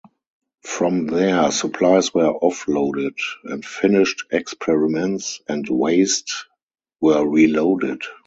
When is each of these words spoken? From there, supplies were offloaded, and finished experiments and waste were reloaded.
From 0.63 1.05
there, 1.05 1.51
supplies 1.51 2.11
were 2.11 2.33
offloaded, 2.33 3.13
and 3.43 3.63
finished 3.63 4.23
experiments 4.31 5.41
and 5.47 5.69
waste 5.69 6.47
were 6.99 7.23
reloaded. 7.23 8.01